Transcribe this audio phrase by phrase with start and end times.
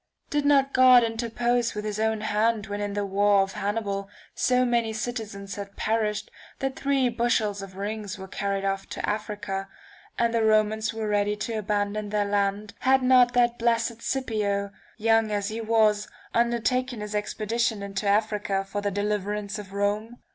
[0.31, 4.65] Did not God interpose with his own hand when in the war of Hannibal so
[4.65, 9.67] many citizens had perished that three bushels of rings were carried off to Africa,
[10.17, 14.71] and the Romans were ready to abandon their land had not that blessed [1703 Scipio,
[14.97, 20.17] young as he was, undertaken his expedition into Africa for the deliverance of Rome